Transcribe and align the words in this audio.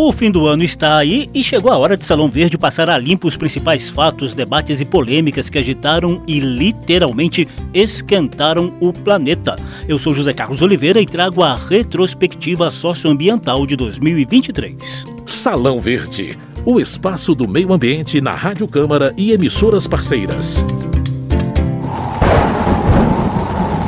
O 0.00 0.12
fim 0.12 0.30
do 0.30 0.46
ano 0.46 0.62
está 0.62 0.96
aí 0.96 1.28
e 1.34 1.42
chegou 1.42 1.72
a 1.72 1.76
hora 1.76 1.96
de 1.96 2.04
Salão 2.04 2.30
Verde 2.30 2.56
passar 2.56 2.88
a 2.88 2.96
limpo 2.96 3.26
os 3.26 3.36
principais 3.36 3.90
fatos, 3.90 4.32
debates 4.32 4.80
e 4.80 4.84
polêmicas 4.84 5.50
que 5.50 5.58
agitaram 5.58 6.22
e 6.24 6.38
literalmente 6.38 7.48
esquentaram 7.74 8.74
o 8.78 8.92
planeta. 8.92 9.56
Eu 9.88 9.98
sou 9.98 10.14
José 10.14 10.32
Carlos 10.32 10.62
Oliveira 10.62 11.00
e 11.00 11.04
trago 11.04 11.42
a 11.42 11.56
retrospectiva 11.56 12.70
socioambiental 12.70 13.66
de 13.66 13.74
2023. 13.74 15.04
Salão 15.26 15.80
Verde, 15.80 16.38
o 16.64 16.78
espaço 16.78 17.34
do 17.34 17.48
meio 17.48 17.72
ambiente 17.72 18.20
na 18.20 18.36
Rádio 18.36 18.68
Câmara 18.68 19.12
e 19.16 19.32
emissoras 19.32 19.88
parceiras. 19.88 20.64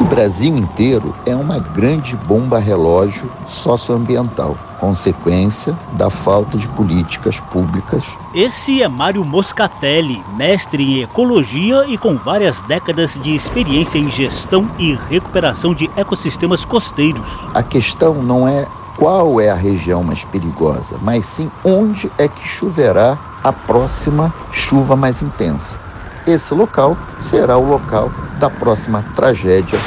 O 0.00 0.04
Brasil 0.06 0.56
inteiro 0.56 1.14
é 1.24 1.36
uma 1.36 1.60
grande 1.60 2.16
bomba 2.16 2.58
relógio 2.58 3.30
socioambiental 3.46 4.69
consequência 4.80 5.78
da 5.92 6.08
falta 6.08 6.56
de 6.56 6.66
políticas 6.68 7.38
públicas. 7.38 8.02
Esse 8.34 8.82
é 8.82 8.88
Mário 8.88 9.24
Moscatelli, 9.24 10.24
mestre 10.36 10.82
em 10.82 11.02
ecologia 11.02 11.84
e 11.86 11.98
com 11.98 12.16
várias 12.16 12.62
décadas 12.62 13.14
de 13.20 13.36
experiência 13.36 13.98
em 13.98 14.10
gestão 14.10 14.68
e 14.78 14.98
recuperação 15.08 15.74
de 15.74 15.90
ecossistemas 15.96 16.64
costeiros. 16.64 17.28
A 17.52 17.62
questão 17.62 18.14
não 18.14 18.48
é 18.48 18.66
qual 18.96 19.40
é 19.40 19.50
a 19.50 19.54
região 19.54 20.02
mais 20.02 20.24
perigosa, 20.24 20.96
mas 21.02 21.26
sim 21.26 21.50
onde 21.62 22.10
é 22.16 22.26
que 22.26 22.48
choverá 22.48 23.18
a 23.44 23.52
próxima 23.52 24.32
chuva 24.50 24.96
mais 24.96 25.22
intensa. 25.22 25.78
Esse 26.26 26.54
local 26.54 26.96
será 27.18 27.56
o 27.56 27.66
local 27.66 28.10
da 28.38 28.48
próxima 28.48 29.04
tragédia 29.14 29.78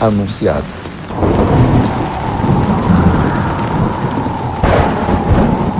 anunciada. 0.00 0.83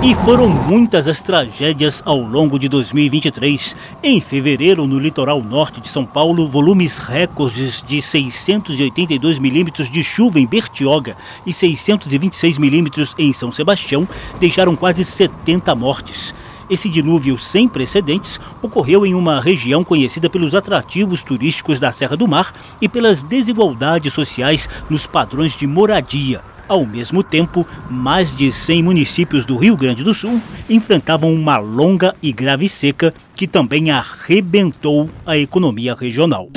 E 0.05 0.13
foram 0.23 0.47
muitas 0.47 1.07
as 1.07 1.19
tragédias 1.19 2.03
ao 2.05 2.19
longo 2.19 2.59
de 2.59 2.69
2023. 2.69 3.75
Em 4.03 4.21
fevereiro, 4.21 4.85
no 4.85 4.99
litoral 4.99 5.41
norte 5.41 5.81
de 5.81 5.89
São 5.89 6.05
Paulo, 6.05 6.47
volumes 6.47 6.99
recordes 6.99 7.81
de 7.81 7.99
682 8.03 9.39
milímetros 9.39 9.89
de 9.89 10.03
chuva 10.03 10.39
em 10.39 10.45
Bertioga 10.45 11.17
e 11.43 11.51
626 11.51 12.59
milímetros 12.59 13.15
em 13.17 13.33
São 13.33 13.51
Sebastião 13.51 14.07
deixaram 14.39 14.75
quase 14.75 15.03
70 15.03 15.73
mortes. 15.73 16.35
Esse 16.69 16.87
dilúvio 16.87 17.35
sem 17.39 17.67
precedentes 17.67 18.39
ocorreu 18.61 19.07
em 19.07 19.15
uma 19.15 19.41
região 19.41 19.83
conhecida 19.83 20.29
pelos 20.29 20.53
atrativos 20.53 21.23
turísticos 21.23 21.79
da 21.79 21.91
Serra 21.91 22.15
do 22.15 22.27
Mar 22.27 22.53
e 22.79 22.87
pelas 22.87 23.23
desigualdades 23.23 24.13
sociais 24.13 24.69
nos 24.87 25.07
padrões 25.07 25.55
de 25.55 25.65
moradia. 25.65 26.43
Ao 26.67 26.85
mesmo 26.85 27.21
tempo, 27.21 27.65
mais 27.89 28.35
de 28.35 28.51
100 28.51 28.83
municípios 28.83 29.45
do 29.45 29.55
Rio 29.55 29.77
Grande 29.77 30.03
do 30.03 30.13
Sul 30.13 30.41
enfrentavam 30.69 31.33
uma 31.33 31.57
longa 31.57 32.15
e 32.21 32.31
grave 32.31 32.67
seca 32.67 33.13
que 33.35 33.45
também 33.45 33.91
arrebentou 33.91 35.09
a 35.25 35.37
economia 35.37 35.93
regional. 35.93 36.49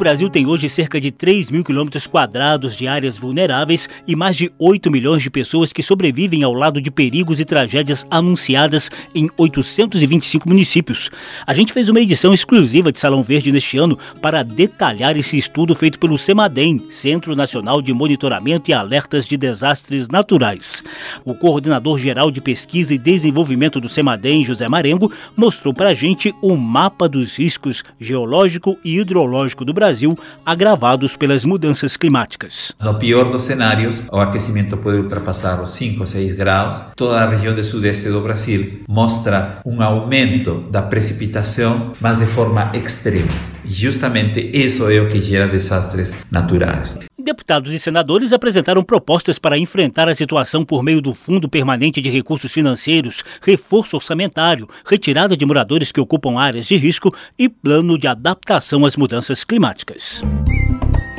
Brasil 0.00 0.30
tem 0.30 0.46
hoje 0.46 0.66
cerca 0.70 0.98
de 0.98 1.10
3 1.10 1.50
mil 1.50 1.62
quilômetros 1.62 2.06
quadrados 2.06 2.74
de 2.74 2.88
áreas 2.88 3.18
vulneráveis 3.18 3.86
e 4.08 4.16
mais 4.16 4.34
de 4.34 4.50
8 4.58 4.90
milhões 4.90 5.22
de 5.22 5.28
pessoas 5.28 5.74
que 5.74 5.82
sobrevivem 5.82 6.42
ao 6.42 6.54
lado 6.54 6.80
de 6.80 6.90
perigos 6.90 7.38
e 7.38 7.44
tragédias 7.44 8.06
anunciadas 8.10 8.90
em 9.14 9.28
825 9.36 10.48
municípios. 10.48 11.10
A 11.46 11.52
gente 11.52 11.74
fez 11.74 11.90
uma 11.90 12.00
edição 12.00 12.32
exclusiva 12.32 12.90
de 12.90 12.98
Salão 12.98 13.22
Verde 13.22 13.52
neste 13.52 13.76
ano 13.76 13.98
para 14.22 14.42
detalhar 14.42 15.18
esse 15.18 15.36
estudo 15.36 15.74
feito 15.74 15.98
pelo 15.98 16.16
CEMADEM, 16.16 16.86
Centro 16.88 17.36
Nacional 17.36 17.82
de 17.82 17.92
Monitoramento 17.92 18.70
e 18.70 18.72
Alertas 18.72 19.26
de 19.26 19.36
Desastres 19.36 20.08
Naturais. 20.08 20.82
O 21.26 21.34
coordenador 21.34 21.98
geral 21.98 22.30
de 22.30 22.40
pesquisa 22.40 22.94
e 22.94 22.98
desenvolvimento 22.98 23.78
do 23.78 23.88
CEMADEM, 23.88 24.46
José 24.46 24.66
Marengo, 24.66 25.12
mostrou 25.36 25.74
para 25.74 25.90
a 25.90 25.94
gente 25.94 26.34
o 26.40 26.56
mapa 26.56 27.06
dos 27.06 27.36
riscos 27.36 27.84
geológico 28.00 28.78
e 28.82 28.96
hidrológico 28.96 29.62
do 29.62 29.74
Brasil 29.74 29.89
Brasil 29.90 30.16
agravados 30.46 31.16
pelas 31.16 31.44
mudanças 31.44 31.96
climáticas. 31.96 32.72
No 32.80 32.94
pior 32.94 33.28
dos 33.28 33.42
cenários, 33.42 34.04
o 34.12 34.20
aquecimento 34.20 34.76
pode 34.76 34.98
ultrapassar 34.98 35.60
os 35.60 35.72
5 35.72 36.00
ou 36.00 36.06
6 36.06 36.34
graus. 36.34 36.84
Toda 36.94 37.20
a 37.20 37.28
região 37.28 37.54
do 37.54 37.64
sudeste 37.64 38.08
do 38.08 38.20
Brasil 38.20 38.82
mostra 38.88 39.60
um 39.66 39.82
aumento 39.82 40.60
da 40.70 40.80
precipitação, 40.80 41.92
mas 42.00 42.20
de 42.20 42.26
forma 42.26 42.70
extrema. 42.72 43.32
Justamente 43.64 44.50
isso 44.54 44.88
é 44.88 45.00
o 45.00 45.08
que 45.08 45.20
gera 45.20 45.48
desastres 45.48 46.14
naturais. 46.30 46.98
Deputados 47.22 47.72
e 47.72 47.78
senadores 47.78 48.32
apresentaram 48.32 48.82
propostas 48.82 49.38
para 49.38 49.58
enfrentar 49.58 50.08
a 50.08 50.14
situação 50.14 50.64
por 50.64 50.82
meio 50.82 51.02
do 51.02 51.12
Fundo 51.12 51.48
Permanente 51.48 52.00
de 52.00 52.08
Recursos 52.08 52.50
Financeiros, 52.50 53.22
reforço 53.42 53.96
orçamentário, 53.96 54.66
retirada 54.86 55.36
de 55.36 55.44
moradores 55.44 55.92
que 55.92 56.00
ocupam 56.00 56.40
áreas 56.40 56.66
de 56.66 56.76
risco 56.76 57.14
e 57.38 57.48
plano 57.48 57.98
de 57.98 58.06
adaptação 58.06 58.84
às 58.86 58.96
mudanças 58.96 59.44
climáticas. 59.44 60.22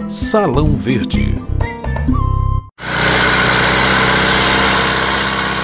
Salão 0.09 0.75
Verde. 0.75 1.35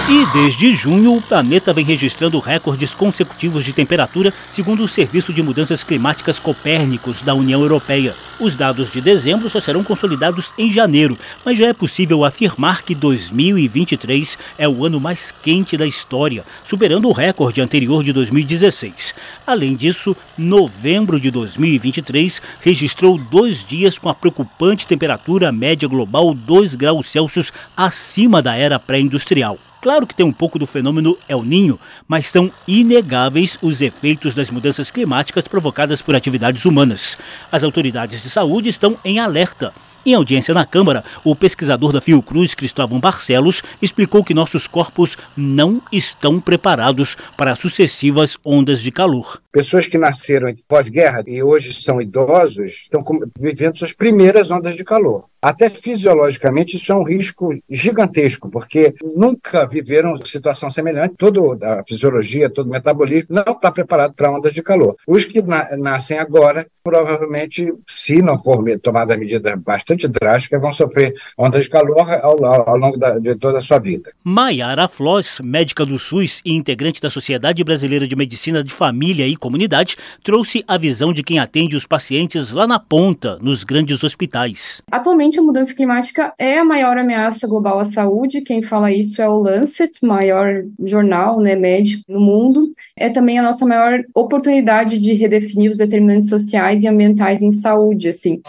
E 0.09 0.25
desde 0.31 0.73
junho, 0.73 1.17
o 1.17 1.21
planeta 1.21 1.73
vem 1.73 1.83
registrando 1.83 2.39
recordes 2.39 2.93
consecutivos 2.93 3.65
de 3.65 3.73
temperatura, 3.73 4.33
segundo 4.49 4.81
o 4.81 4.87
Serviço 4.87 5.33
de 5.33 5.43
Mudanças 5.43 5.83
Climáticas 5.83 6.39
Copérnicos 6.39 7.21
da 7.21 7.35
União 7.35 7.59
Europeia. 7.59 8.15
Os 8.39 8.55
dados 8.55 8.89
de 8.89 9.01
dezembro 9.01 9.49
só 9.49 9.59
serão 9.59 9.83
consolidados 9.83 10.53
em 10.57 10.71
janeiro, 10.71 11.17
mas 11.43 11.57
já 11.57 11.67
é 11.67 11.73
possível 11.73 12.23
afirmar 12.23 12.83
que 12.83 12.95
2023 12.95 14.37
é 14.57 14.65
o 14.65 14.85
ano 14.85 14.97
mais 14.97 15.33
quente 15.43 15.75
da 15.75 15.85
história, 15.85 16.45
superando 16.63 17.09
o 17.09 17.11
recorde 17.11 17.59
anterior 17.59 18.01
de 18.01 18.13
2016. 18.13 19.13
Além 19.45 19.75
disso, 19.75 20.15
novembro 20.37 21.19
de 21.19 21.29
2023 21.29 22.41
registrou 22.61 23.17
dois 23.17 23.61
dias 23.67 23.99
com 23.99 24.07
a 24.07 24.15
preocupante 24.15 24.87
temperatura 24.87 25.51
média 25.51 25.85
global 25.85 26.33
2 26.33 26.75
graus 26.75 27.07
Celsius 27.07 27.51
acima 27.75 28.41
da 28.41 28.55
era 28.55 28.79
pré-industrial. 28.79 29.59
Claro 29.81 30.07
que 30.07 30.15
tem 30.15 30.25
um 30.25 30.33
pouco 30.33 30.57
do 30.57 30.65
fenômeno 30.65 31.17
El 31.29 31.43
Ninho, 31.43 31.79
mas 32.07 32.27
são 32.27 32.51
inegáveis 32.67 33.57
os 33.61 33.81
efeitos 33.81 34.33
das 34.33 34.49
mudanças 34.49 34.89
climáticas 34.89 35.47
provocadas 35.47 36.01
por 36.01 36.15
atividades 36.15 36.65
humanas. 36.65 37.17
As 37.51 37.63
autoridades 37.63 38.21
de 38.21 38.29
saúde 38.29 38.69
estão 38.69 38.97
em 39.05 39.19
alerta 39.19 39.73
em 40.07 40.13
audiência 40.13 40.53
na 40.53 40.65
Câmara, 40.65 41.03
o 41.21 41.35
pesquisador 41.35 41.91
da 41.91 41.99
Fiocruz, 41.99 42.55
Cristóvão 42.55 42.97
Barcelos, 42.97 43.61
explicou 43.81 44.23
que 44.23 44.33
nossos 44.33 44.65
corpos 44.65 45.17
não 45.35 45.81
estão 45.91 46.39
preparados 46.39 47.17
para 47.35 47.57
sucessivas 47.57 48.37
ondas 48.45 48.79
de 48.79 48.89
calor. 48.89 49.41
Pessoas 49.51 49.85
que 49.85 49.97
nasceram 49.97 50.53
pós-guerra 50.65 51.23
e 51.27 51.43
hoje 51.43 51.73
são 51.73 52.01
idosos 52.01 52.83
estão 52.83 53.03
vivendo 53.37 53.77
suas 53.77 53.91
primeiras 53.91 54.49
ondas 54.49 54.75
de 54.75 54.83
calor. 54.85 55.25
Até 55.41 55.69
fisiologicamente, 55.69 56.77
isso 56.77 56.91
é 56.91 56.95
um 56.95 57.03
risco 57.03 57.49
gigantesco, 57.69 58.49
porque 58.49 58.93
nunca 59.15 59.67
viveram 59.67 60.17
situação 60.25 60.69
semelhante. 60.69 61.15
Toda 61.17 61.79
a 61.79 61.83
fisiologia, 61.87 62.49
todo 62.49 62.67
o 62.67 62.71
metabolismo 62.71 63.27
não 63.29 63.53
está 63.53 63.71
preparado 63.71 64.13
para 64.13 64.31
ondas 64.31 64.53
de 64.53 64.63
calor. 64.63 64.95
Os 65.07 65.25
que 65.25 65.41
na 65.41 65.77
nascem 65.77 66.17
agora, 66.17 66.65
provavelmente, 66.83 67.73
se 67.87 68.21
não 68.21 68.39
for 68.39 68.63
tomada 68.79 69.17
medida 69.17 69.55
bastante 69.55 70.07
drástica, 70.07 70.59
vão 70.59 70.73
sofrer 70.73 71.13
ondas 71.37 71.65
de 71.65 71.69
calor 71.69 72.09
ao, 72.21 72.43
ao 72.43 72.77
longo 72.77 72.97
da, 72.97 73.19
de 73.19 73.35
toda 73.35 73.59
a 73.59 73.61
sua 73.61 73.79
vida. 73.79 74.11
Maiara 74.23 74.87
Floss, 74.87 75.39
médica 75.41 75.85
do 75.85 75.99
SUS 75.99 76.41
e 76.43 76.53
integrante 76.53 77.01
da 77.01 77.09
Sociedade 77.09 77.63
Brasileira 77.63 78.07
de 78.07 78.15
Medicina 78.15 78.63
de 78.63 78.73
Família 78.73 79.27
e 79.27 79.35
Comunidade, 79.35 79.95
trouxe 80.23 80.63
a 80.67 80.77
visão 80.77 81.13
de 81.13 81.23
quem 81.23 81.39
atende 81.39 81.75
os 81.75 81.85
pacientes 81.85 82.51
lá 82.51 82.65
na 82.65 82.79
ponta, 82.79 83.37
nos 83.41 83.63
grandes 83.63 84.03
hospitais. 84.03 84.81
Atualmente, 84.91 85.26
Atualmente, 85.27 85.39
a 85.39 85.43
mudança 85.43 85.75
climática 85.75 86.33
é 86.37 86.57
a 86.57 86.63
maior 86.63 86.97
ameaça 86.97 87.47
global 87.47 87.79
à 87.79 87.83
saúde. 87.83 88.41
Quem 88.41 88.61
fala 88.61 88.91
isso 88.91 89.21
é 89.21 89.27
o 89.27 89.39
Lancet, 89.39 89.91
maior 90.01 90.63
jornal 90.85 91.39
né, 91.41 91.55
médico 91.55 92.03
no 92.07 92.19
mundo. 92.19 92.71
É 92.95 93.09
também 93.09 93.37
a 93.37 93.43
nossa 93.43 93.65
maior 93.65 94.03
oportunidade 94.15 94.97
de 94.99 95.13
redefinir 95.13 95.69
os 95.69 95.77
determinantes 95.77 96.29
sociais 96.29 96.83
e 96.83 96.87
ambientais 96.87 97.41
em 97.41 97.51
saúde. 97.51 98.07
Assim. 98.07 98.41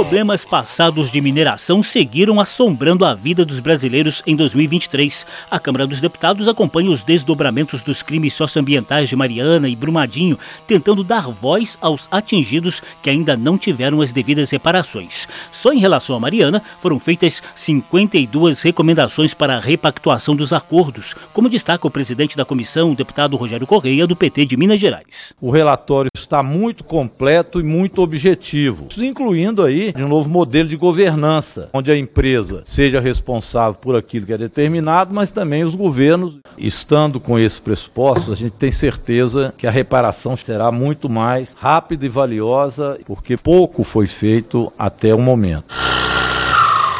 Problemas 0.00 0.46
passados 0.46 1.10
de 1.10 1.20
mineração 1.20 1.82
seguiram 1.82 2.40
assombrando 2.40 3.04
a 3.04 3.14
vida 3.14 3.44
dos 3.44 3.60
brasileiros 3.60 4.22
em 4.26 4.34
2023. 4.34 5.26
A 5.50 5.60
Câmara 5.60 5.86
dos 5.86 6.00
Deputados 6.00 6.48
acompanha 6.48 6.90
os 6.90 7.02
desdobramentos 7.02 7.82
dos 7.82 8.02
crimes 8.02 8.32
socioambientais 8.32 9.10
de 9.10 9.14
Mariana 9.14 9.68
e 9.68 9.76
Brumadinho, 9.76 10.38
tentando 10.66 11.04
dar 11.04 11.28
voz 11.28 11.76
aos 11.82 12.08
atingidos 12.10 12.80
que 13.02 13.10
ainda 13.10 13.36
não 13.36 13.58
tiveram 13.58 14.00
as 14.00 14.10
devidas 14.20 14.50
reparações. 14.50 15.26
Só 15.50 15.72
em 15.72 15.78
relação 15.78 16.14
a 16.14 16.20
Mariana, 16.20 16.62
foram 16.78 17.00
feitas 17.00 17.42
52 17.54 18.60
recomendações 18.60 19.32
para 19.32 19.56
a 19.56 19.60
repactuação 19.60 20.36
dos 20.36 20.52
acordos, 20.52 21.14
como 21.32 21.48
destaca 21.48 21.86
o 21.86 21.90
presidente 21.90 22.36
da 22.36 22.44
comissão, 22.44 22.92
o 22.92 22.94
deputado 22.94 23.36
Rogério 23.36 23.66
Correia, 23.66 24.06
do 24.06 24.14
PT 24.14 24.44
de 24.44 24.56
Minas 24.56 24.78
Gerais. 24.78 25.32
O 25.40 25.50
relatório 25.50 26.10
está 26.14 26.42
muito 26.42 26.84
completo 26.84 27.60
e 27.60 27.62
muito 27.62 28.02
objetivo, 28.02 28.88
incluindo 28.98 29.64
aí 29.64 29.94
um 29.96 30.08
novo 30.08 30.28
modelo 30.28 30.68
de 30.68 30.76
governança, 30.76 31.70
onde 31.72 31.90
a 31.90 31.96
empresa 31.96 32.62
seja 32.66 33.00
responsável 33.00 33.74
por 33.80 33.96
aquilo 33.96 34.26
que 34.26 34.32
é 34.34 34.38
determinado, 34.38 35.14
mas 35.14 35.30
também 35.30 35.64
os 35.64 35.74
governos. 35.74 36.38
Estando 36.58 37.18
com 37.18 37.38
esses 37.38 37.58
pressupostos, 37.58 38.30
a 38.30 38.36
gente 38.36 38.52
tem 38.52 38.70
certeza 38.70 39.54
que 39.56 39.66
a 39.66 39.70
reparação 39.70 40.36
será 40.36 40.70
muito 40.70 41.08
mais 41.08 41.54
rápida 41.54 42.04
e 42.04 42.08
valiosa, 42.08 42.98
porque 43.06 43.36
pouco 43.36 43.82
foi 43.82 44.06
feito 44.10 44.72
até 44.78 45.14
o 45.14 45.18
momento. 45.18 45.74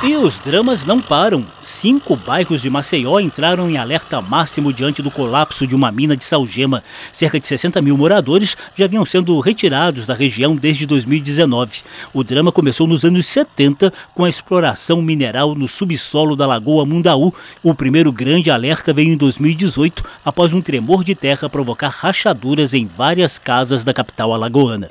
E 0.02 0.16
os 0.16 0.38
dramas 0.38 0.86
não 0.86 0.98
param. 0.98 1.44
Cinco 1.60 2.16
bairros 2.16 2.62
de 2.62 2.70
Maceió 2.70 3.20
entraram 3.20 3.68
em 3.68 3.76
alerta 3.76 4.22
máximo 4.22 4.72
diante 4.72 5.02
do 5.02 5.10
colapso 5.10 5.66
de 5.66 5.76
uma 5.76 5.92
mina 5.92 6.16
de 6.16 6.24
salgema. 6.24 6.82
Cerca 7.12 7.38
de 7.38 7.46
60 7.46 7.82
mil 7.82 7.98
moradores 7.98 8.56
já 8.74 8.86
vinham 8.86 9.04
sendo 9.04 9.38
retirados 9.40 10.06
da 10.06 10.14
região 10.14 10.56
desde 10.56 10.86
2019. 10.86 11.82
O 12.14 12.24
drama 12.24 12.50
começou 12.50 12.86
nos 12.86 13.04
anos 13.04 13.26
70 13.26 13.92
com 14.14 14.24
a 14.24 14.28
exploração 14.30 15.02
mineral 15.02 15.54
no 15.54 15.68
subsolo 15.68 16.34
da 16.34 16.46
Lagoa 16.46 16.86
Mundaú. 16.86 17.34
O 17.62 17.74
primeiro 17.74 18.10
grande 18.10 18.50
alerta 18.50 18.94
veio 18.94 19.12
em 19.12 19.18
2018, 19.18 20.02
após 20.24 20.54
um 20.54 20.62
tremor 20.62 21.04
de 21.04 21.14
terra 21.14 21.46
provocar 21.46 21.88
rachaduras 21.88 22.72
em 22.72 22.86
várias 22.86 23.38
casas 23.38 23.84
da 23.84 23.92
capital 23.92 24.32
alagoana. 24.32 24.88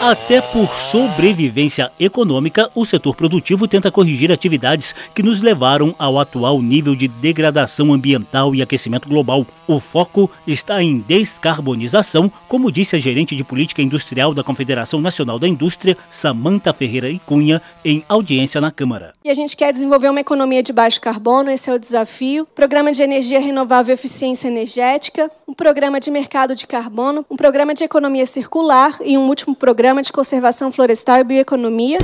Até 0.00 0.40
por 0.40 0.68
sobrevivência 0.78 1.90
econômica, 1.98 2.70
o 2.74 2.84
setor 2.84 3.16
produtivo 3.16 3.55
tenta 3.68 3.92
corrigir 3.92 4.32
atividades 4.32 4.92
que 5.14 5.22
nos 5.22 5.40
levaram 5.40 5.94
ao 5.96 6.18
atual 6.18 6.60
nível 6.60 6.96
de 6.96 7.06
degradação 7.06 7.92
ambiental 7.92 8.56
e 8.56 8.60
aquecimento 8.60 9.08
global. 9.08 9.46
O 9.68 9.78
foco 9.78 10.28
está 10.46 10.82
em 10.82 10.98
descarbonização, 10.98 12.30
como 12.48 12.72
disse 12.72 12.96
a 12.96 12.98
gerente 12.98 13.36
de 13.36 13.44
política 13.44 13.82
industrial 13.82 14.34
da 14.34 14.42
Confederação 14.42 15.00
Nacional 15.00 15.38
da 15.38 15.46
Indústria, 15.46 15.96
Samanta 16.10 16.72
Ferreira 16.72 17.08
e 17.08 17.20
Cunha, 17.20 17.62
em 17.84 18.04
audiência 18.08 18.60
na 18.60 18.72
Câmara. 18.72 19.12
E 19.24 19.30
a 19.30 19.34
gente 19.34 19.56
quer 19.56 19.72
desenvolver 19.72 20.08
uma 20.08 20.20
economia 20.20 20.62
de 20.62 20.72
baixo 20.72 21.00
carbono, 21.00 21.50
esse 21.50 21.70
é 21.70 21.72
o 21.74 21.78
desafio. 21.78 22.46
Programa 22.54 22.90
de 22.90 23.02
energia 23.02 23.40
renovável 23.40 23.92
e 23.92 23.94
eficiência 23.94 24.48
energética, 24.48 25.30
um 25.46 25.54
programa 25.54 26.00
de 26.00 26.10
mercado 26.10 26.54
de 26.54 26.66
carbono, 26.66 27.24
um 27.30 27.36
programa 27.36 27.74
de 27.74 27.84
economia 27.84 28.26
circular 28.26 28.96
e 29.04 29.16
um 29.16 29.28
último 29.28 29.54
programa 29.54 30.02
de 30.02 30.12
conservação 30.12 30.72
florestal 30.72 31.18
e 31.18 31.24
bioeconomia. 31.24 31.98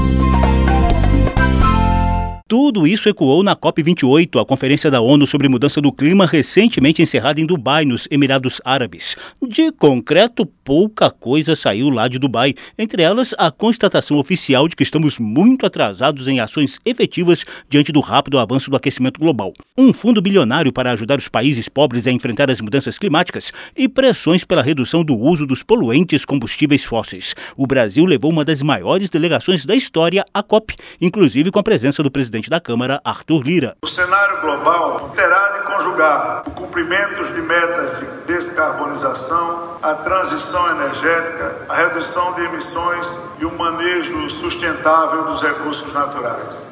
Tudo 2.53 2.87
isso 2.87 3.09
ecoou 3.09 3.43
na 3.43 3.57
COP28, 3.57 4.39
a 4.39 4.45
Conferência 4.45 4.91
da 4.91 5.01
ONU 5.01 5.27
sobre 5.27 5.49
Mudança 5.49 5.81
do 5.81 5.91
Clima, 5.91 6.27
recentemente 6.27 7.01
encerrada 7.01 7.41
em 7.41 7.47
Dubai, 7.47 7.87
nos 7.87 8.07
Emirados 8.11 8.61
Árabes. 8.63 9.17
De 9.49 9.73
concreto, 9.73 10.45
pouca 10.45 11.11
coisa 11.11 11.57
saiu 11.57 11.89
lá 11.89 12.09
de 12.09 12.19
Dubai, 12.19 12.55
entre 12.79 13.03
elas 13.03 13.35
a 13.39 13.51
constatação 13.51 14.19
oficial 14.19 14.69
de 14.69 14.77
que 14.77 14.83
estamos 14.83 15.19
muito 15.19 15.65
atrasados 15.65 16.29
em 16.29 16.41
ações 16.41 16.79
efetivas 16.85 17.43
diante 17.71 17.91
do 17.91 18.01
rápido 18.01 18.39
avanço 18.39 18.69
do 18.69 18.77
aquecimento 18.77 19.19
global. 19.19 19.55
Um 19.75 19.91
fundo 19.91 20.21
bilionário 20.21 20.75
para 20.75 20.93
ajudar 20.93 21.19
os 21.19 21.29
países 21.29 21.71
pobres 21.71 22.07
a 22.07 22.13
enfrentar 22.13 22.51
as 22.51 22.61
mudanças 22.61 22.99
climáticas 22.99 23.51
e 23.75 23.89
pressões 23.89 24.45
pela 24.45 24.61
redução 24.61 25.03
do 25.03 25.19
uso 25.19 25.47
dos 25.47 25.63
poluentes 25.63 26.27
combustíveis 26.27 26.85
fósseis. 26.85 27.35
O 27.57 27.67
Brasil 27.67 28.05
levou 28.05 28.31
uma 28.31 28.45
das 28.45 28.61
maiores 28.61 29.09
delegações 29.09 29.65
da 29.65 29.75
história 29.75 30.23
à 30.35 30.43
COP, 30.43 30.77
inclusive 31.01 31.51
com 31.51 31.59
a 31.59 31.63
presença 31.63 32.03
do 32.03 32.11
presidente 32.11 32.42
presidente 32.43 32.51
da 32.51 32.61
Câmara, 32.61 33.01
Arthur 33.05 33.43
Lira. 33.43 33.77
O 33.83 33.87
cenário 33.87 34.41
global 34.41 35.11
terá 35.11 35.51
de 35.51 35.73
conjugar 35.73 36.43
o 36.47 36.51
cumprimento 36.51 37.23
de 37.25 37.41
metas 37.41 37.99
de 37.99 38.07
descarbonização, 38.27 39.79
a 39.83 39.95
transição 39.95 40.69
energética, 40.71 41.67
a 41.69 41.75
redução 41.75 42.35
de 42.35 42.43
emissões 42.43 43.19
e 43.39 43.45
o 43.45 43.57
manejo 43.57 44.29
sustentável 44.29 45.25
dos 45.25 45.43
recursos 45.43 45.93
naturais. 45.93 46.72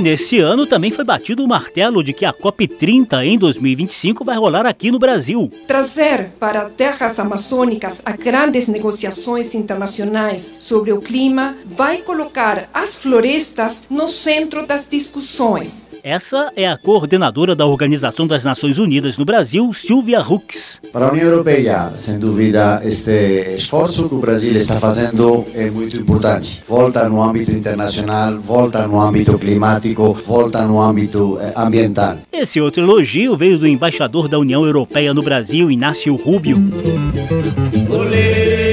Nesse 0.00 0.38
ano 0.40 0.66
também 0.66 0.90
foi 0.90 1.04
batido 1.04 1.44
o 1.44 1.48
martelo 1.48 2.02
de 2.02 2.12
que 2.12 2.24
a 2.24 2.32
COP30 2.32 3.24
em 3.24 3.38
2025 3.38 4.24
vai 4.24 4.36
rolar 4.36 4.66
aqui 4.66 4.90
no 4.90 4.98
Brasil. 4.98 5.50
Trazer 5.66 6.30
para 6.40 6.68
terras 6.70 7.18
amazônicas 7.18 8.00
a 8.04 8.12
grandes 8.12 8.66
negociações 8.66 9.54
internacionais 9.54 10.56
sobre 10.58 10.92
o 10.92 11.00
clima 11.00 11.54
vai 11.64 11.98
colocar 11.98 12.68
as 12.72 12.96
florestas 12.96 13.86
no 13.90 14.08
centro 14.08 14.66
das 14.66 14.88
discussões. 14.88 15.90
Essa 16.02 16.50
é 16.56 16.66
a 16.66 16.78
coordenadora 16.78 17.54
da 17.54 17.66
Organização 17.66 18.26
das 18.26 18.44
Nações 18.44 18.78
Unidas 18.78 19.18
no 19.18 19.24
Brasil, 19.24 19.72
Silvia 19.74 20.22
Hux. 20.22 20.80
Para 20.92 21.06
a 21.06 21.12
União 21.12 21.28
Europeia, 21.28 21.92
sem 21.98 22.18
dúvida, 22.18 22.80
este 22.84 23.54
esforço 23.54 24.08
que 24.08 24.14
o 24.14 24.18
Brasil 24.18 24.56
está 24.56 24.80
fazendo 24.80 25.44
é 25.54 25.70
muito 25.70 25.96
importante. 25.98 26.62
Volta 26.66 27.06
no 27.08 27.22
âmbito 27.22 27.52
internacional, 27.52 28.38
volta 28.40 28.86
no 28.88 28.98
âmbito 28.98 29.38
climático, 29.38 29.89
volta 29.94 30.66
no 30.66 30.80
âmbito 30.80 31.38
eh, 31.40 31.52
ambiental. 31.56 32.18
Esse 32.32 32.60
outro 32.60 32.82
elogio 32.82 33.36
veio 33.36 33.58
do 33.58 33.66
embaixador 33.66 34.28
da 34.28 34.38
União 34.38 34.64
Europeia 34.64 35.12
no 35.14 35.22
Brasil, 35.22 35.70
Inácio 35.70 36.14
Rubio. 36.16 36.58
Olê! 37.88 38.70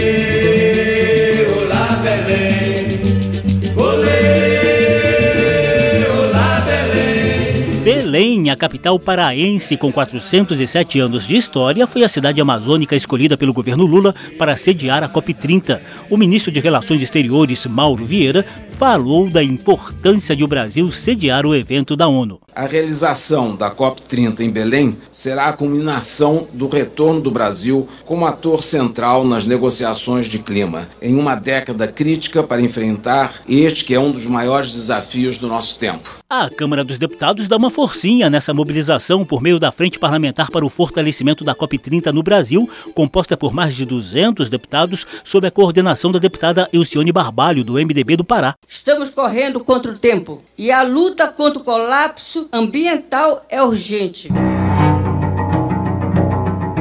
Belém, 8.07 8.49
a 8.49 8.55
capital 8.55 8.97
paraense 8.97 9.75
com 9.75 9.91
407 9.91 10.99
anos 10.99 11.27
de 11.27 11.35
história, 11.35 11.85
foi 11.85 12.03
a 12.03 12.09
cidade 12.09 12.39
amazônica 12.39 12.95
escolhida 12.95 13.35
pelo 13.37 13.53
governo 13.53 13.85
Lula 13.85 14.15
para 14.37 14.55
sediar 14.55 15.03
a 15.03 15.09
COP30. 15.09 15.79
O 16.09 16.15
ministro 16.15 16.51
de 16.51 16.59
Relações 16.59 17.01
Exteriores, 17.01 17.65
Mauro 17.65 18.05
Vieira, 18.05 18.45
falou 18.77 19.27
da 19.27 19.43
importância 19.43 20.35
de 20.35 20.43
o 20.43 20.47
Brasil 20.47 20.91
sediar 20.91 21.47
o 21.47 21.55
evento 21.55 21.95
da 21.95 22.07
ONU. 22.07 22.39
A 22.53 22.67
realização 22.67 23.55
da 23.55 23.71
COP30 23.71 24.41
em 24.41 24.51
Belém 24.51 24.97
será 25.11 25.47
a 25.47 25.53
culminação 25.53 26.47
do 26.53 26.67
retorno 26.67 27.19
do 27.19 27.31
Brasil 27.31 27.87
como 28.05 28.25
ator 28.25 28.61
central 28.61 29.25
nas 29.25 29.47
negociações 29.47 30.27
de 30.27 30.37
clima, 30.37 30.87
em 31.01 31.15
uma 31.15 31.33
década 31.33 31.87
crítica 31.87 32.43
para 32.43 32.61
enfrentar 32.61 33.41
este 33.49 33.83
que 33.83 33.95
é 33.95 33.99
um 33.99 34.11
dos 34.11 34.27
maiores 34.27 34.73
desafios 34.73 35.39
do 35.39 35.47
nosso 35.47 35.79
tempo. 35.79 36.17
A 36.29 36.49
Câmara 36.49 36.83
dos 36.83 36.97
Deputados 36.97 37.47
dá 37.47 37.57
uma 37.57 37.71
forcinha 37.71 38.29
nessa 38.29 38.53
mobilização 38.53 39.23
por 39.23 39.41
meio 39.41 39.57
da 39.57 39.71
Frente 39.71 39.97
Parlamentar 39.97 40.51
para 40.51 40.65
o 40.65 40.69
Fortalecimento 40.69 41.43
da 41.43 41.55
COP30 41.55 42.11
no 42.11 42.21
Brasil, 42.21 42.69
composta 42.93 43.37
por 43.37 43.53
mais 43.53 43.75
de 43.75 43.85
200 43.85 44.49
deputados, 44.49 45.05
sob 45.23 45.47
a 45.47 45.51
coordenação 45.51 46.11
da 46.11 46.19
deputada 46.19 46.67
Elcione 46.73 47.11
Barbalho, 47.11 47.63
do 47.63 47.73
MDB 47.73 48.17
do 48.17 48.25
Pará. 48.25 48.55
Estamos 48.69 49.09
correndo 49.09 49.61
contra 49.61 49.93
o 49.93 49.97
tempo 49.97 50.43
e 50.57 50.73
a 50.73 50.83
luta 50.83 51.25
contra 51.29 51.61
o 51.61 51.63
colapso 51.63 52.49
ambiental 52.51 53.45
é 53.47 53.63
urgente. 53.63 54.27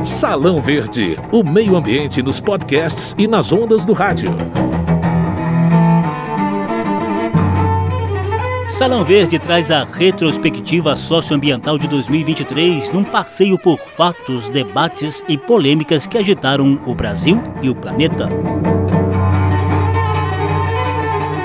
Salão 0.05 0.61
Verde, 0.61 1.17
o 1.31 1.45
meio 1.45 1.77
ambiente 1.77 2.21
nos 2.23 2.41
podcasts 2.41 3.15
e 3.17 3.29
nas 3.29 3.53
ondas 3.53 3.87
do 3.87 3.93
rádio. 3.93 4.31
Salão 8.69 9.05
Verde 9.05 9.39
traz 9.39 9.71
a 9.71 9.85
retrospectiva 9.85 10.97
socioambiental 10.97 11.79
de 11.79 11.87
2023 11.87 12.91
num 12.91 13.05
passeio 13.05 13.57
por 13.61 13.79
fatos, 13.79 14.51
debates 14.51 15.23
e 15.29 15.39
polêmicas 15.39 16.05
que 16.05 16.19
agitaram 16.19 16.81
o 16.85 16.97
Brasil 16.97 17.41
e 17.63 17.71
o 17.71 17.77
planeta. 17.77 18.29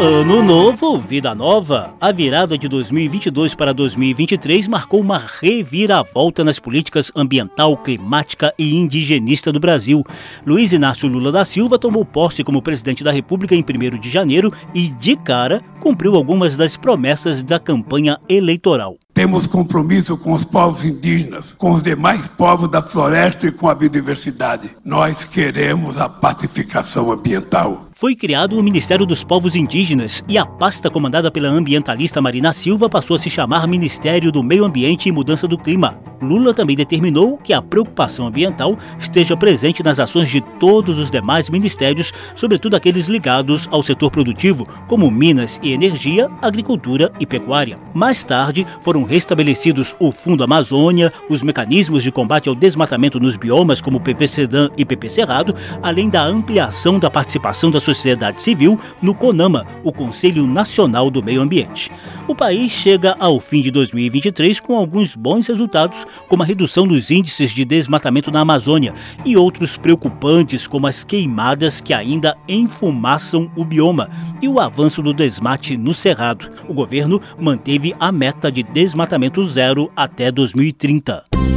Ano 0.04 0.42
novo, 0.42 0.98
vida 0.98 1.36
nova. 1.36 1.94
A 2.02 2.12
virada 2.12 2.58
de 2.58 2.68
2022 2.68 3.54
para 3.54 3.72
2023 3.72 4.68
marcou 4.68 5.00
uma 5.00 5.24
reviravolta 5.40 6.44
nas 6.44 6.58
políticas 6.58 7.12
ambiental, 7.16 7.78
climática 7.78 8.52
e 8.58 8.74
indigenista 8.74 9.52
do 9.52 9.60
Brasil. 9.60 10.04
Luiz 10.44 10.74
Inácio 10.74 11.08
Lula 11.08 11.32
da 11.32 11.46
Silva 11.46 11.78
tomou 11.78 12.04
posse 12.04 12.44
como 12.44 12.64
presidente 12.64 13.04
da 13.04 13.12
República 13.12 13.54
em 13.54 13.60
1 13.60 14.00
de 14.00 14.10
janeiro 14.10 14.52
e, 14.74 14.90
de 14.90 15.16
cara, 15.16 15.64
cumpriu 15.82 16.16
algumas 16.16 16.56
das 16.56 16.78
promessas 16.78 17.42
da 17.42 17.60
campanha 17.60 18.20
eleitoral. 18.30 18.98
Temos 19.14 19.48
compromisso 19.48 20.16
com 20.16 20.32
os 20.32 20.46
povos 20.46 20.86
indígenas, 20.86 21.54
com 21.58 21.72
os 21.72 21.84
demais 21.84 22.28
povos 22.28 22.70
da 22.70 22.82
floresta 22.82 23.48
e 23.48 23.52
com 23.52 23.68
a 23.68 23.76
biodiversidade. 23.76 24.70
Nós 24.86 25.26
queremos 25.26 25.98
a 25.98 26.08
pacificação 26.08 27.12
ambiental 27.12 27.92
foi 28.02 28.16
criado 28.16 28.58
o 28.58 28.64
Ministério 28.64 29.06
dos 29.06 29.24
Povos 29.24 29.56
Indígenas 29.56 30.24
e 30.28 30.36
a 30.36 30.44
pasta 30.44 30.90
comandada 30.90 31.30
pela 31.30 31.48
ambientalista 31.50 32.20
Marina 32.20 32.52
Silva 32.52 32.90
passou 32.90 33.16
a 33.16 33.20
se 33.20 33.30
chamar 33.30 33.68
Ministério 33.68 34.32
do 34.32 34.42
Meio 34.42 34.66
Ambiente 34.66 35.08
e 35.08 35.12
Mudança 35.12 35.48
do 35.48 35.56
Clima. 35.56 36.00
Lula 36.20 36.52
também 36.52 36.76
determinou 36.76 37.38
que 37.38 37.54
a 37.54 37.62
preocupação 37.62 38.26
ambiental 38.26 38.76
esteja 38.98 39.38
presente 39.38 39.84
nas 39.84 40.00
ações 40.00 40.30
de 40.30 40.42
todos 40.60 40.98
os 40.98 41.12
demais 41.12 41.48
ministérios, 41.48 42.12
sobretudo 42.36 42.76
aqueles 42.76 43.06
ligados 43.06 43.68
ao 43.70 43.84
setor 43.84 44.10
produtivo, 44.10 44.68
como 44.88 45.12
Minas 45.12 45.60
e 45.62 45.71
Energia, 45.72 46.30
Agricultura 46.42 47.12
e 47.20 47.26
Pecuária. 47.26 47.78
Mais 47.94 48.24
tarde, 48.24 48.66
foram 48.82 49.04
restabelecidos 49.04 49.96
o 50.00 50.12
Fundo 50.12 50.44
Amazônia, 50.44 51.12
os 51.30 51.42
mecanismos 51.42 52.04
de 52.04 52.12
combate 52.12 52.50
ao 52.50 52.56
desmatamento 52.56 53.20
nos 53.20 53.36
biomas, 53.36 53.82
como 53.82 54.00
PPCDAN 54.00 54.70
e 54.78 54.86
PP 54.86 55.10
Cerrado, 55.10 55.56
além 55.82 56.10
da 56.10 56.24
ampliação 56.24 57.00
da 57.00 57.10
participação 57.10 57.70
da 57.70 57.80
sociedade 57.80 58.42
civil 58.42 58.80
no 59.02 59.14
CONAMA, 59.14 59.66
o 59.84 59.92
Conselho 59.92 60.48
Nacional 60.48 61.10
do 61.10 61.22
Meio 61.22 61.42
Ambiente. 61.42 61.92
O 62.28 62.36
país 62.36 62.72
chega 62.72 63.16
ao 63.20 63.40
fim 63.40 63.62
de 63.62 63.70
2023 63.70 64.60
com 64.60 64.78
alguns 64.78 65.16
bons 65.16 65.48
resultados, 65.48 66.08
como 66.30 66.44
a 66.44 66.46
redução 66.46 66.88
dos 66.88 67.12
índices 67.12 67.52
de 67.52 67.66
desmatamento 67.66 68.32
na 68.32 68.40
Amazônia 68.40 68.94
e 69.26 69.36
outros 69.36 69.76
preocupantes, 69.76 70.66
como 70.66 70.88
as 70.88 71.04
queimadas 71.04 71.82
que 71.82 71.94
ainda 71.94 72.38
enfumaçam 72.48 73.52
o 73.56 73.66
bioma 73.66 74.10
e 74.42 74.48
o 74.48 74.60
avanço 74.60 75.02
do 75.02 75.14
desmate 75.14 75.61
no 75.78 75.94
Cerrado. 75.94 76.50
O 76.68 76.74
governo 76.74 77.22
manteve 77.38 77.94
a 78.00 78.12
meta 78.12 78.52
de 78.52 78.64
desmatamento 78.64 79.44
zero 79.44 79.92
até 79.96 80.32
2030. 80.32 81.51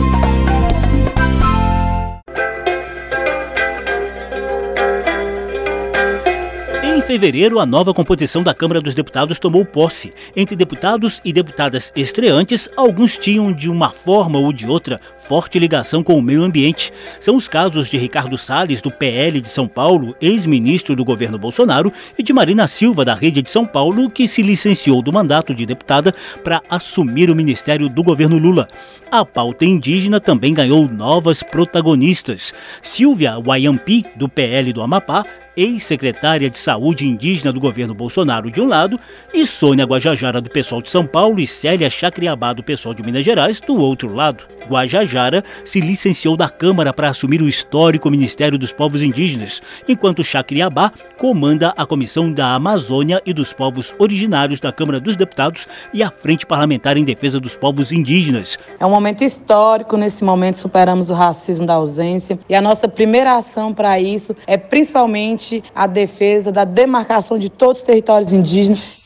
Fevereiro, 7.04 7.60
a 7.60 7.66
nova 7.66 7.92
composição 7.92 8.42
da 8.42 8.54
Câmara 8.54 8.80
dos 8.80 8.94
Deputados 8.94 9.38
tomou 9.38 9.62
posse. 9.62 10.14
Entre 10.34 10.56
deputados 10.56 11.20
e 11.22 11.34
deputadas 11.34 11.92
estreantes, 11.94 12.66
alguns 12.74 13.18
tinham, 13.18 13.52
de 13.52 13.70
uma 13.70 13.90
forma 13.90 14.38
ou 14.38 14.50
de 14.54 14.66
outra, 14.66 14.98
forte 15.18 15.58
ligação 15.58 16.02
com 16.02 16.16
o 16.16 16.22
meio 16.22 16.42
ambiente. 16.42 16.92
São 17.20 17.36
os 17.36 17.46
casos 17.46 17.90
de 17.90 17.98
Ricardo 17.98 18.38
Salles, 18.38 18.80
do 18.80 18.90
PL 18.90 19.38
de 19.42 19.50
São 19.50 19.68
Paulo, 19.68 20.16
ex-ministro 20.18 20.96
do 20.96 21.04
governo 21.04 21.38
Bolsonaro, 21.38 21.92
e 22.18 22.22
de 22.22 22.32
Marina 22.32 22.66
Silva, 22.66 23.04
da 23.04 23.14
Rede 23.14 23.42
de 23.42 23.50
São 23.50 23.66
Paulo, 23.66 24.08
que 24.08 24.26
se 24.26 24.40
licenciou 24.40 25.02
do 25.02 25.12
mandato 25.12 25.54
de 25.54 25.66
deputada 25.66 26.10
para 26.42 26.62
assumir 26.70 27.30
o 27.30 27.36
ministério 27.36 27.90
do 27.90 28.02
governo 28.02 28.38
Lula. 28.38 28.66
A 29.10 29.26
pauta 29.26 29.66
indígena 29.66 30.20
também 30.20 30.54
ganhou 30.54 30.88
novas 30.88 31.42
protagonistas. 31.42 32.54
Silvia 32.82 33.38
Wayampi, 33.38 34.06
do 34.16 34.26
PL 34.26 34.72
do 34.72 34.80
Amapá, 34.80 35.24
ex-secretária 35.56 36.50
de 36.50 36.58
Saúde 36.58 37.06
indígena 37.06 37.52
do 37.52 37.60
governo 37.60 37.94
Bolsonaro 37.94 38.50
de 38.50 38.60
um 38.60 38.66
lado, 38.66 38.98
e 39.32 39.46
Sônia 39.46 39.84
Guajajara 39.84 40.40
do 40.40 40.50
pessoal 40.50 40.82
de 40.82 40.90
São 40.90 41.06
Paulo 41.06 41.40
e 41.40 41.46
Célia 41.46 41.90
Chacriabá 41.90 42.52
do 42.52 42.62
pessoal 42.62 42.94
de 42.94 43.02
Minas 43.02 43.24
Gerais 43.24 43.60
do 43.60 43.76
outro 43.76 44.12
lado. 44.12 44.44
Guajajara 44.68 45.44
se 45.64 45.80
licenciou 45.80 46.36
da 46.36 46.48
Câmara 46.48 46.92
para 46.92 47.10
assumir 47.10 47.42
o 47.42 47.48
histórico 47.48 48.10
Ministério 48.10 48.58
dos 48.58 48.72
Povos 48.72 49.02
Indígenas, 49.02 49.60
enquanto 49.88 50.24
Chacriabá 50.24 50.92
comanda 51.18 51.74
a 51.76 51.84
Comissão 51.84 52.32
da 52.32 52.54
Amazônia 52.54 53.20
e 53.26 53.32
dos 53.32 53.52
Povos 53.52 53.94
Originários 53.98 54.60
da 54.60 54.72
Câmara 54.72 55.00
dos 55.00 55.16
Deputados 55.16 55.66
e 55.92 56.02
a 56.02 56.10
Frente 56.10 56.46
Parlamentar 56.46 56.96
em 56.96 57.04
Defesa 57.04 57.38
dos 57.38 57.56
Povos 57.56 57.92
Indígenas. 57.92 58.58
É 58.80 58.86
um 58.86 58.90
momento 58.90 59.22
histórico, 59.22 59.96
nesse 59.96 60.24
momento 60.24 60.56
superamos 60.56 61.10
o 61.10 61.14
racismo 61.14 61.66
da 61.66 61.74
ausência 61.74 62.38
e 62.48 62.54
a 62.54 62.60
nossa 62.60 62.88
primeira 62.88 63.36
ação 63.36 63.74
para 63.74 64.00
isso 64.00 64.34
é 64.46 64.56
principalmente 64.56 65.43
a 65.74 65.86
defesa 65.86 66.50
da 66.50 66.64
demarcação 66.64 67.38
de 67.38 67.48
todos 67.48 67.78
os 67.78 67.84
territórios 67.84 68.32
indígenas. 68.32 69.02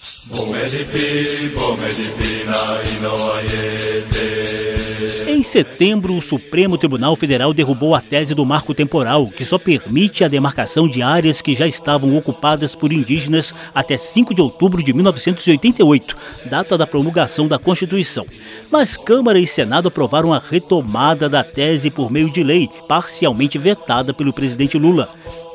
Em 5.29 5.45
setembro, 5.45 6.17
o 6.17 6.23
Supremo 6.23 6.77
Tribunal 6.77 7.15
Federal 7.15 7.55
derrubou 7.55 7.95
a 7.95 8.01
tese 8.01 8.35
do 8.35 8.45
marco 8.45 8.75
temporal, 8.75 9.29
que 9.29 9.45
só 9.45 9.57
permite 9.57 10.25
a 10.25 10.29
demarcação 10.29 10.89
de 10.89 11.03
áreas 11.03 11.41
que 11.41 11.55
já 11.55 11.69
estavam 11.69 12.17
ocupadas 12.17 12.75
por 12.75 12.93
indígenas 12.93 13.55
até 13.73 13.97
5 13.97 14.35
de 14.35 14.43
outubro 14.43 14.83
de 14.83 14.93
1988, 14.93 16.17
data 16.47 16.77
da 16.77 16.87
promulgação 16.87 17.47
da 17.47 17.61
Constituição. 17.61 18.27
Mas 18.73 18.97
Câmara 18.97 19.39
e 19.39 19.47
Senado 19.47 19.87
aprovaram 19.87 20.35
a 20.35 20.39
retomada 20.41 21.29
da 21.29 21.45
tese 21.45 21.91
por 21.91 22.11
meio 22.11 22.31
de 22.31 22.43
lei, 22.43 22.69
parcialmente 22.89 23.57
vetada 23.57 24.13
pelo 24.13 24.33
presidente 24.33 24.77
Lula. 24.77 25.09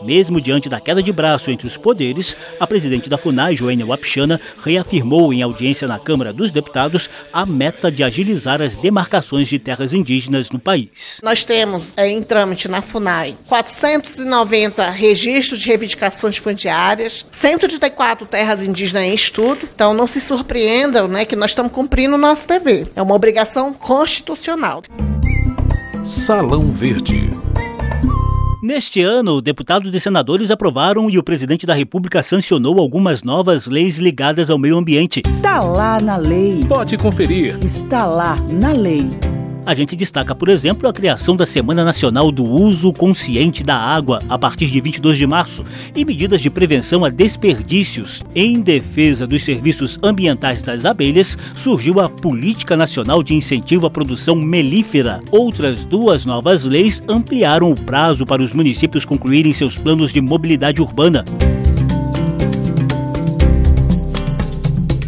Mesmo 0.04 0.42
diante 0.42 0.68
da 0.68 0.82
queda 0.82 1.02
de 1.02 1.14
braço 1.14 1.50
entre 1.50 1.66
os 1.66 1.78
poderes, 1.78 2.36
a 2.60 2.68
presidente 2.68 3.10
da 3.10 3.18
FUNAI, 3.18 3.56
Joênia 3.56 3.86
Wapchana, 3.86 4.40
reafirmou 4.64 5.32
em 5.32 5.42
audiência 5.42 5.88
na 5.88 5.98
Câmara 5.98 6.34
dos 6.34 6.52
Deputados 6.52 7.10
a 7.32 7.46
meta 7.46 7.90
de 7.90 8.04
agilizar 8.04 8.62
as 8.62 8.76
demarcações 8.76 9.33
de 9.42 9.60
terras 9.60 9.94
indígenas 9.94 10.52
no 10.52 10.60
país. 10.60 11.20
Nós 11.24 11.44
temos 11.44 11.94
é, 11.98 12.08
em 12.08 12.22
trâmite 12.22 12.68
na 12.68 12.82
FUNAI 12.82 13.38
490 13.48 14.90
registros 14.90 15.60
de 15.60 15.68
reivindicações 15.68 16.38
fundiárias, 16.38 17.26
134 17.32 18.28
terras 18.28 18.64
indígenas 18.64 19.04
em 19.04 19.14
estudo. 19.14 19.68
Então 19.74 19.94
não 19.94 20.08
se 20.08 20.22
surpreendam 20.22 21.08
né, 21.08 21.26
que 21.26 21.36
nós 21.36 21.52
estamos 21.52 21.72
cumprindo 21.72 22.16
o 22.16 22.18
nosso 22.18 22.48
dever. 22.48 22.88
É 22.96 23.02
uma 23.02 23.16
obrigação 23.16 23.74
constitucional. 23.74 24.84
Salão 26.04 26.72
Verde. 26.72 27.43
Neste 28.64 29.04
ano, 29.04 29.42
deputados 29.42 29.94
e 29.94 30.00
senadores 30.00 30.50
aprovaram 30.50 31.10
e 31.10 31.18
o 31.18 31.24
presidente 31.24 31.66
da 31.66 31.74
República 31.74 32.24
sancionou 32.24 32.80
algumas 32.80 33.22
novas 33.22 33.66
leis 33.66 33.98
ligadas 33.98 34.50
ao 34.50 34.58
meio 34.58 34.78
ambiente. 34.78 35.22
Está 35.36 35.60
lá 35.60 36.00
na 36.00 36.16
lei. 36.16 36.64
Pode 36.66 36.98
conferir. 36.98 37.62
Está 37.62 38.06
lá 38.06 38.38
na 38.50 38.72
lei. 38.72 39.33
A 39.66 39.74
gente 39.74 39.96
destaca, 39.96 40.36
por 40.36 40.50
exemplo, 40.50 40.90
a 40.90 40.94
criação 40.94 41.38
da 41.38 41.46
Semana 41.46 41.86
Nacional 41.86 42.32
do 42.32 42.44
Uso 42.44 42.92
Consciente 42.92 43.64
da 43.64 43.78
Água 43.78 44.22
a 44.28 44.38
partir 44.38 44.68
de 44.68 44.82
22 44.82 45.18
de 45.18 45.26
março 45.26 45.64
e 45.96 46.04
medidas 46.04 46.42
de 46.42 46.50
prevenção 46.50 47.06
a 47.06 47.10
desperdícios. 47.10 48.22
Em 48.36 48.60
defesa 48.60 49.26
dos 49.26 49.44
serviços 49.44 49.98
ambientais 50.04 50.62
das 50.62 50.86
abelhas, 50.86 51.38
surgiu 51.56 52.02
a 52.02 52.10
Política 52.10 52.76
Nacional 52.76 53.24
de 53.24 53.34
Incentivo 53.34 53.86
à 53.86 53.90
Produção 53.90 54.36
Melífera. 54.36 55.22
Outras 55.32 55.86
duas 55.86 56.26
novas 56.26 56.66
leis 56.66 57.02
ampliaram 57.08 57.72
o 57.72 57.76
prazo 57.76 58.26
para 58.26 58.44
os 58.44 58.52
municípios 58.52 59.06
concluírem 59.06 59.54
seus 59.54 59.78
planos 59.78 60.12
de 60.12 60.20
mobilidade 60.20 60.82
urbana. 60.82 61.24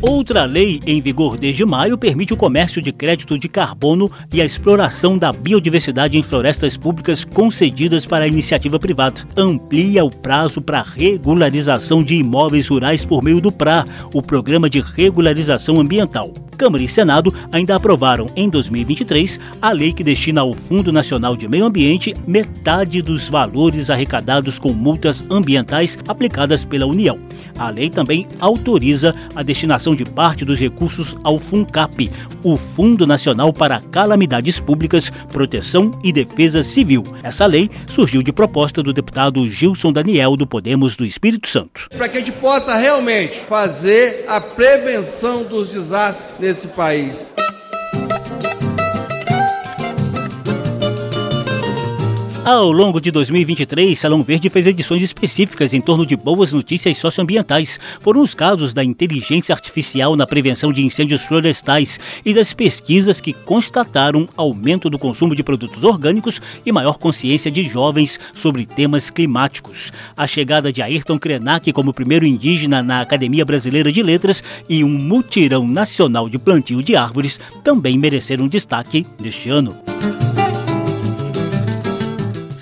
Outra 0.08 0.46
lei 0.46 0.80
em 0.86 1.02
vigor 1.02 1.36
desde 1.36 1.66
maio 1.66 1.98
permite 1.98 2.32
o 2.32 2.38
comércio 2.38 2.80
de 2.80 2.92
crédito 2.92 3.40
de 3.40 3.50
carbono 3.50 4.12
e 4.32 4.40
a 4.40 4.46
exploração 4.46 5.18
da 5.18 5.32
biodiversidade 5.32 6.16
em 6.16 6.22
florestas 6.22 6.78
públicas 6.78 7.24
concedidas 7.24 8.06
para 8.06 8.26
a 8.26 8.28
iniciativa 8.28 8.80
privada. 8.80 9.28
Amplia 9.36 10.06
o 10.06 10.12
prazo 10.12 10.62
para 10.62 10.84
regularização 10.84 12.04
de 12.04 12.18
imóveis 12.18 12.68
rurais 12.68 13.04
por 13.04 13.24
meio 13.24 13.42
do 13.42 13.52
PRA, 13.52 13.84
o 14.14 14.22
Programa 14.22 14.70
de 14.70 14.80
Regularização 14.80 15.80
Ambiental. 15.80 16.32
Câmara 16.56 16.84
e 16.84 16.88
Senado 16.88 17.34
ainda 17.52 17.76
aprovaram 17.76 18.28
em 18.36 18.50
2023 18.50 19.40
a 19.62 19.72
lei 19.72 19.92
que 19.92 20.04
destina 20.04 20.42
ao 20.42 20.54
Fundo 20.54 20.92
Nacional 20.92 21.36
de 21.36 21.48
Meio 21.48 21.66
Ambiente 21.66 22.14
metade 22.26 23.02
dos 23.02 23.28
valores 23.28 23.90
arrecadados 23.90 24.58
com 24.58 24.72
multas 24.72 25.26
ambientais 25.30 25.98
aplicadas 26.08 26.64
pela 26.64 26.86
União. 26.86 27.20
A 27.58 27.70
lei 27.70 27.90
também 27.90 28.28
autoriza 28.40 29.14
a 29.36 29.44
destinação 29.44 29.95
de 29.96 30.06
parte 30.06 30.46
dos 30.46 30.60
recursos 30.60 31.16
ao 31.24 31.40
FUNCAP, 31.40 32.12
o 32.44 32.58
Fundo 32.58 33.08
Nacional 33.08 33.52
para 33.54 33.82
Calamidades 33.82 34.60
Públicas, 34.60 35.12
Proteção 35.32 35.92
e 36.04 36.12
Defesa 36.12 36.64
Civil. 36.64 37.04
Essa 37.24 37.46
lei 37.46 37.70
surgiu 37.88 38.22
de 38.22 38.32
proposta 38.32 38.84
do 38.84 38.94
deputado 38.94 39.48
Gilson 39.50 39.92
Daniel 39.92 40.36
do 40.36 40.46
Podemos 40.46 40.96
do 40.96 41.06
Espírito 41.06 41.48
Santo. 41.48 41.88
Para 41.90 42.10
que 42.10 42.18
a 42.18 42.20
gente 42.20 42.34
possa 42.34 42.76
realmente 42.76 43.40
fazer 43.42 44.26
a 44.28 44.42
prevenção 44.42 45.44
dos 45.44 45.70
desastres 45.70 46.40
nesse 46.40 46.68
país. 46.70 47.32
Ao 52.46 52.72
longo 52.72 53.02
de 53.02 53.10
2023, 53.10 53.98
Salão 53.98 54.22
Verde 54.22 54.52
fez 54.52 54.68
edições 54.68 55.02
específicas 55.02 55.74
em 55.74 55.82
torno 55.82 56.06
de 56.06 56.16
boas 56.16 56.54
notícias 56.54 56.96
socioambientais. 57.00 57.80
Foram 58.00 58.22
os 58.22 58.36
casos 58.36 58.72
da 58.72 58.84
inteligência 58.84 59.52
artificial 59.52 60.16
na 60.16 60.28
prevenção 60.28 60.72
de 60.72 60.86
incêndios 60.86 61.24
florestais 61.24 62.00
e 62.24 62.36
das 62.36 62.54
pesquisas 62.54 63.20
que 63.20 63.34
constataram 63.34 64.30
aumento 64.38 64.92
do 64.92 65.00
consumo 65.00 65.34
de 65.34 65.42
produtos 65.42 65.84
orgânicos 65.84 66.40
e 66.64 66.72
maior 66.72 67.00
consciência 67.00 67.50
de 67.50 67.68
jovens 67.68 68.20
sobre 68.32 68.68
temas 68.68 69.10
climáticos. 69.10 69.92
A 70.16 70.28
chegada 70.28 70.72
de 70.72 70.84
Ayrton 70.84 71.18
Krenak 71.18 71.74
como 71.74 71.96
primeiro 71.96 72.28
indígena 72.28 72.84
na 72.84 73.02
Academia 73.02 73.44
Brasileira 73.44 73.92
de 73.92 74.04
Letras 74.04 74.44
e 74.70 74.84
um 74.84 74.90
mutirão 74.90 75.68
nacional 75.68 76.30
de 76.30 76.38
plantio 76.38 76.84
de 76.84 76.96
árvores 76.96 77.40
também 77.64 77.98
mereceram 77.98 78.48
destaque 78.48 79.04
neste 79.20 79.50
ano. 79.50 79.76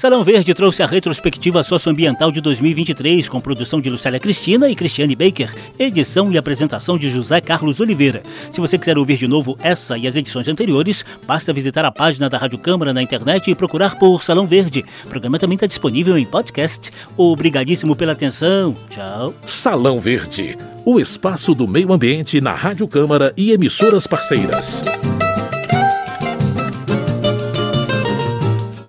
Salão 0.03 0.21
Verde 0.21 0.53
trouxe 0.53 0.83
a 0.83 0.85
retrospectiva 0.85 1.63
socioambiental 1.63 2.29
de 2.29 2.41
2023, 2.41 3.29
com 3.29 3.39
produção 3.39 3.79
de 3.79 3.89
Lucélia 3.89 4.19
Cristina 4.19 4.69
e 4.69 4.75
Cristiane 4.75 5.15
Baker, 5.15 5.49
edição 5.79 6.29
e 6.29 6.37
apresentação 6.37 6.97
de 6.97 7.09
José 7.09 7.39
Carlos 7.39 7.79
Oliveira. 7.79 8.21
Se 8.51 8.59
você 8.59 8.77
quiser 8.77 8.97
ouvir 8.97 9.15
de 9.15 9.29
novo 9.29 9.57
essa 9.61 9.97
e 9.97 10.05
as 10.05 10.17
edições 10.17 10.49
anteriores, 10.49 11.05
basta 11.25 11.53
visitar 11.53 11.85
a 11.85 11.91
página 11.91 12.29
da 12.29 12.37
Rádio 12.37 12.59
Câmara 12.59 12.91
na 12.91 13.01
internet 13.01 13.49
e 13.49 13.55
procurar 13.55 13.97
por 13.97 14.21
Salão 14.21 14.45
Verde. 14.45 14.83
O 15.05 15.07
programa 15.07 15.39
também 15.39 15.55
está 15.55 15.67
disponível 15.67 16.17
em 16.17 16.25
podcast. 16.25 16.91
Obrigadíssimo 17.15 17.95
pela 17.95 18.11
atenção. 18.11 18.75
Tchau. 18.89 19.33
Salão 19.45 20.01
Verde, 20.01 20.57
o 20.83 20.99
espaço 20.99 21.55
do 21.55 21.65
meio 21.65 21.93
ambiente 21.93 22.41
na 22.41 22.53
Rádio 22.53 22.89
Câmara 22.89 23.33
e 23.37 23.53
emissoras 23.53 24.05
parceiras. 24.05 24.83